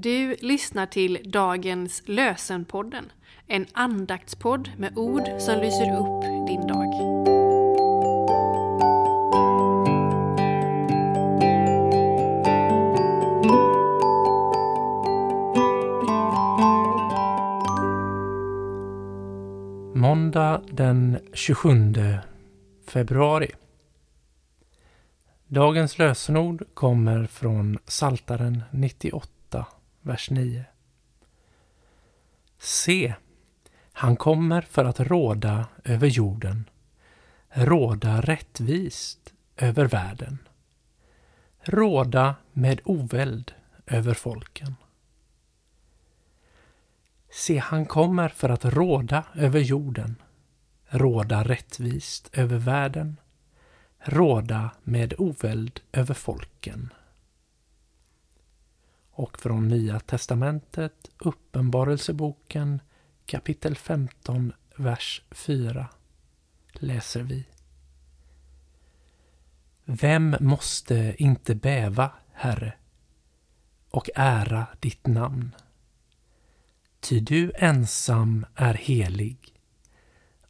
[0.00, 3.12] Du lyssnar till dagens Lösenpodden,
[3.46, 6.86] en andaktspodd med ord som lyser upp din dag.
[19.96, 21.72] Måndag den 27
[22.86, 23.50] februari.
[25.46, 29.37] Dagens lösenord kommer från Saltaren 98,
[30.08, 30.64] vers 9.
[32.58, 33.14] Se,
[33.92, 36.70] han kommer för att råda över jorden,
[37.48, 40.38] råda rättvist över världen,
[41.60, 43.52] råda med oväld
[43.86, 44.74] över folken.
[47.30, 50.16] Se, han kommer för att råda över jorden,
[50.86, 53.16] råda rättvist över världen,
[53.98, 56.92] råda med oväld över folken.
[59.18, 62.80] Och från Nya testamentet, Uppenbarelseboken
[63.26, 65.88] kapitel 15, vers 4
[66.72, 67.46] läser vi.
[69.84, 72.72] Vem måste inte bäva, Herre,
[73.90, 75.54] och ära ditt namn?
[77.00, 79.54] Ty du ensam är helig.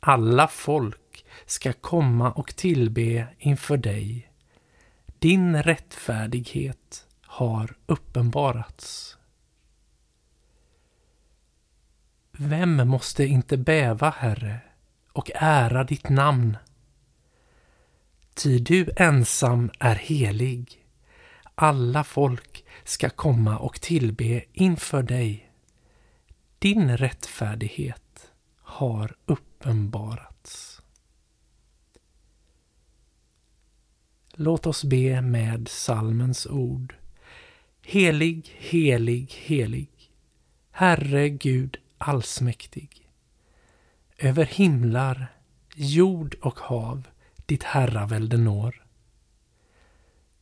[0.00, 4.32] Alla folk ska komma och tillbe inför dig.
[5.18, 9.16] Din rättfärdighet har uppenbarats.
[12.32, 14.60] Vem måste inte bäva, Herre,
[15.12, 16.56] och ära ditt namn?
[18.34, 20.86] Ty du ensam är helig.
[21.54, 25.50] Alla folk ska komma och tillbe inför dig.
[26.58, 30.82] Din rättfärdighet har uppenbarats.
[34.32, 36.94] Låt oss be med salmens ord.
[37.86, 39.88] Helig, helig, helig.
[40.70, 43.08] Herre Gud allsmäktig.
[44.18, 45.26] Över himlar,
[45.74, 47.08] jord och hav
[47.46, 48.86] ditt herravälde når.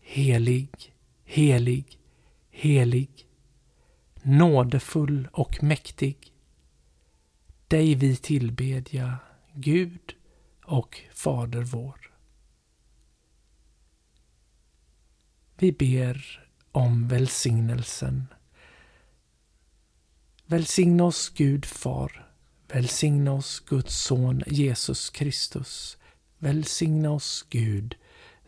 [0.00, 0.94] Helig,
[1.24, 1.98] helig,
[2.50, 3.26] helig.
[4.22, 6.32] Nådefull och mäktig.
[7.68, 9.18] Dig vi tillbedja,
[9.54, 10.14] Gud
[10.64, 12.10] och Fader vår.
[15.56, 16.43] Vi ber
[16.74, 18.26] om välsignelsen.
[20.46, 22.30] Välsigna oss Gud Far.
[22.68, 25.96] Välsigna oss Guds son Jesus Kristus.
[26.38, 27.94] Välsigna oss Gud,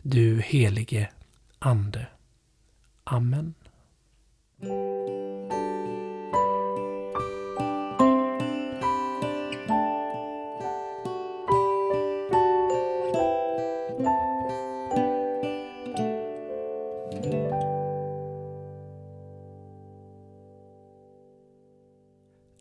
[0.01, 1.09] du helige
[1.59, 2.07] Ande.
[3.03, 3.53] Amen.